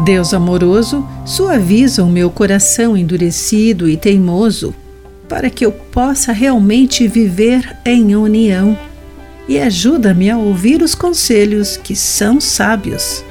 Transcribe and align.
Deus 0.00 0.32
amoroso, 0.32 1.06
suaviza 1.26 2.02
o 2.02 2.08
meu 2.08 2.30
coração 2.30 2.96
endurecido 2.96 3.88
e 3.88 3.96
teimoso, 3.96 4.74
para 5.28 5.50
que 5.50 5.64
eu 5.64 5.70
possa 5.70 6.32
realmente 6.32 7.06
viver 7.06 7.76
em 7.84 8.16
união, 8.16 8.76
e 9.46 9.58
ajuda-me 9.58 10.30
a 10.30 10.38
ouvir 10.38 10.82
os 10.82 10.94
conselhos 10.94 11.76
que 11.76 11.94
são 11.94 12.40
sábios. 12.40 13.22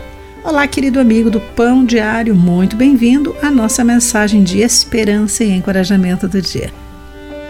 Olá, 0.44 0.68
querido 0.68 1.00
amigo 1.00 1.30
do 1.32 1.40
Pão 1.40 1.84
Diário, 1.84 2.36
muito 2.36 2.76
bem-vindo 2.76 3.36
à 3.42 3.50
nossa 3.50 3.84
mensagem 3.84 4.44
de 4.44 4.60
esperança 4.60 5.44
e 5.44 5.52
encorajamento 5.52 6.28
do 6.28 6.42
dia. 6.42 6.72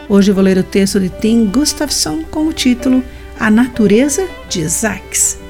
Hoje 0.08 0.32
vou 0.32 0.44
ler 0.44 0.58
o 0.58 0.64
texto 0.64 1.00
de 1.00 1.10
Tim 1.10 1.46
Gustafson 1.46 2.24
com 2.32 2.48
o 2.48 2.54
título 2.54 3.04
A 3.40 3.52
Natureza 3.52 4.28
de 4.48 4.62
Isaacs. 4.62 5.49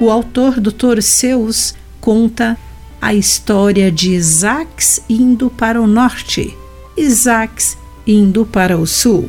O 0.00 0.08
autor 0.08 0.58
do 0.58 0.72
Torceus 0.72 1.74
conta 2.00 2.56
a 3.02 3.12
história 3.12 3.92
de 3.92 4.14
Isaacs 4.14 5.02
indo 5.06 5.50
para 5.50 5.78
o 5.78 5.86
norte, 5.86 6.56
Isaacs 6.96 7.76
indo 8.06 8.46
para 8.46 8.78
o 8.78 8.86
sul, 8.86 9.28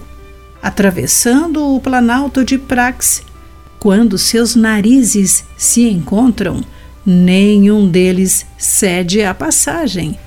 atravessando 0.63 1.75
o 1.75 1.79
planalto 1.81 2.45
de 2.45 2.57
Prax. 2.57 3.21
Quando 3.81 4.17
seus 4.17 4.55
narizes 4.55 5.43
se 5.57 5.89
encontram, 5.89 6.63
nenhum 7.05 7.89
deles 7.89 8.45
cede 8.57 9.23
a 9.23 9.33
passagem. 9.33 10.17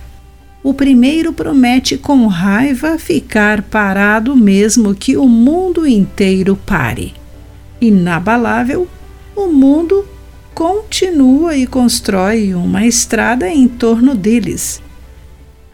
O 0.63 0.75
primeiro 0.75 1.33
promete 1.33 1.97
com 1.97 2.27
raiva 2.27 2.99
ficar 2.99 3.63
parado 3.63 4.37
mesmo 4.37 4.95
que 4.95 5.17
o 5.17 5.27
mundo 5.27 5.87
inteiro 5.87 6.55
pare. 6.55 7.15
Inabalável, 7.81 8.87
o 9.35 9.47
mundo 9.47 10.05
continua 10.65 11.55
e 11.55 11.67
constrói 11.67 12.55
uma 12.55 12.87
estrada 12.87 13.47
em 13.51 13.69
torno 13.69 14.15
deles. 14.15 14.81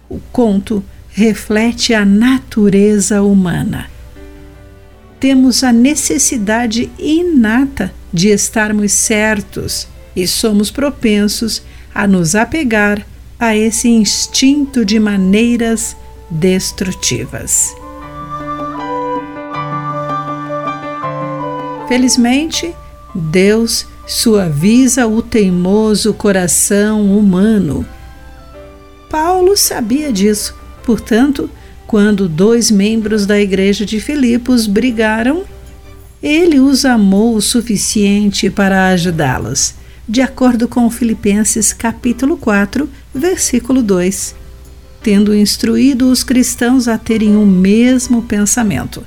O 0.09 0.19
conto 0.33 0.83
reflete 1.11 1.95
a 1.95 2.05
natureza 2.05 3.23
humana. 3.23 3.89
Temos 5.21 5.63
a 5.63 5.73
necessidade 5.73 6.91
inata 6.99 7.95
de 8.13 8.31
estarmos 8.31 8.91
certos 8.91 9.87
e 10.17 10.27
somos 10.27 10.73
propensos 10.73 11.63
a 11.95 12.05
nos 12.09 12.35
apegar 12.35 13.07
a 13.39 13.57
esse 13.57 13.89
instinto 13.89 14.85
de 14.85 14.99
maneiras 14.99 15.97
destrutivas. 16.29 17.73
Felizmente, 21.87 22.75
Deus 23.15 23.87
suaviza 24.11 25.07
o 25.07 25.23
teimoso 25.23 26.13
coração 26.13 27.17
humano. 27.17 27.87
Paulo 29.09 29.57
sabia 29.57 30.13
disso, 30.13 30.53
portanto, 30.85 31.49
quando 31.87 32.29
dois 32.29 32.73
membros 32.73 33.25
da 33.25 33.41
igreja 33.41 33.87
de 33.87 34.01
Filipos 34.01 34.67
brigaram, 34.67 35.45
ele 36.21 36.59
os 36.59 36.85
amou 36.85 37.37
o 37.37 37.41
suficiente 37.41 38.51
para 38.51 38.89
ajudá-los, 38.89 39.75
de 40.09 40.21
acordo 40.21 40.67
com 40.67 40.91
Filipenses 40.91 41.73
capítulo 41.73 42.37
4, 42.37 42.91
versículo 43.15 43.81
2, 43.81 44.35
tendo 45.05 45.33
instruído 45.33 46.11
os 46.11 46.25
cristãos 46.25 46.89
a 46.89 46.99
terem 46.99 47.37
o 47.37 47.47
mesmo 47.47 48.23
pensamento 48.23 49.07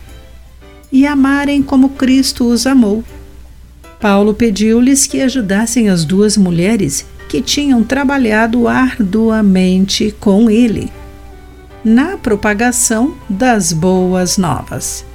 e 0.90 1.06
amarem 1.06 1.62
como 1.62 1.90
Cristo 1.90 2.46
os 2.46 2.66
amou 2.66 3.04
Paulo 4.04 4.34
pediu-lhes 4.34 5.08
que 5.08 5.22
ajudassem 5.22 5.88
as 5.88 6.04
duas 6.04 6.36
mulheres 6.36 7.06
que 7.30 7.42
tinham 7.42 7.82
trabalhado 7.86 8.68
arduamente 8.68 10.14
com 10.20 10.50
ele 10.50 10.92
na 11.86 12.18
propagação 12.18 13.16
das 13.30 13.72
boas 13.72 14.38
novas. 14.38 15.06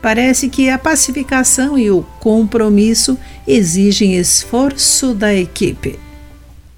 Parece 0.00 0.48
que 0.48 0.70
a 0.70 0.78
pacificação 0.78 1.78
e 1.78 1.90
o 1.90 2.06
compromisso 2.20 3.18
exigem 3.46 4.16
esforço 4.16 5.12
da 5.12 5.34
equipe. 5.34 5.98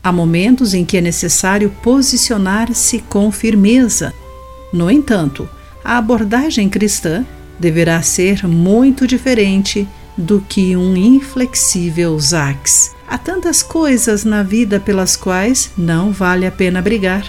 Há 0.02 0.10
momentos 0.10 0.74
em 0.74 0.84
que 0.84 0.96
é 0.96 1.00
necessário 1.00 1.72
posicionar-se 1.84 2.98
com 3.08 3.30
firmeza. 3.30 4.12
No 4.72 4.90
entanto, 4.90 5.48
a 5.84 5.98
abordagem 5.98 6.68
cristã 6.68 7.24
deverá 7.60 8.02
ser 8.02 8.44
muito 8.44 9.06
diferente 9.06 9.86
do 10.16 10.40
que 10.40 10.76
um 10.76 10.96
inflexível 10.96 12.18
Zax. 12.18 12.94
Há 13.06 13.18
tantas 13.18 13.62
coisas 13.62 14.24
na 14.24 14.42
vida 14.42 14.80
pelas 14.80 15.16
quais 15.16 15.70
não 15.76 16.12
vale 16.12 16.46
a 16.46 16.52
pena 16.52 16.80
brigar. 16.80 17.24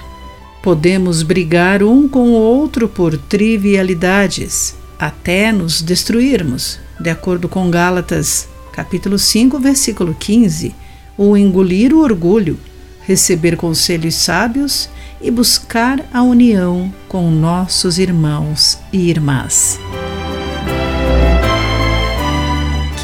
Podemos 0.62 1.22
brigar 1.22 1.84
um 1.84 2.08
com 2.08 2.30
o 2.30 2.34
outro 2.34 2.88
por 2.88 3.18
trivialidades, 3.18 4.76
até 4.98 5.52
nos 5.52 5.82
destruirmos, 5.82 6.80
de 7.00 7.10
acordo 7.10 7.48
com 7.48 7.70
Gálatas, 7.70 8.48
capítulo 8.72 9.20
5, 9.20 9.60
versículo 9.60 10.16
15, 10.18 10.74
ou 11.18 11.38
engolir 11.38 11.94
o 11.94 12.00
orgulho, 12.00 12.60
receber 13.02 13.56
conselhos 13.56 14.16
sábios 14.16 14.90
e 15.22 15.30
buscar 15.30 16.04
a 16.14 16.24
união 16.24 16.94
com 17.08 17.30
nossos 17.30 17.98
irmãos 18.00 18.80
e 18.92 19.10
irmãs. 19.10 19.80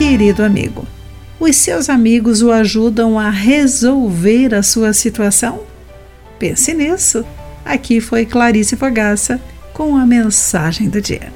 Querido 0.01 0.43
amigo, 0.43 0.87
os 1.39 1.55
seus 1.57 1.87
amigos 1.87 2.41
o 2.41 2.51
ajudam 2.51 3.19
a 3.19 3.29
resolver 3.29 4.55
a 4.55 4.63
sua 4.63 4.93
situação? 4.93 5.61
Pense 6.39 6.73
nisso. 6.73 7.23
Aqui 7.63 8.01
foi 8.01 8.25
Clarice 8.25 8.75
Fogaça 8.75 9.39
com 9.71 9.95
a 9.95 10.03
mensagem 10.03 10.89
do 10.89 10.99
dia. 10.99 11.31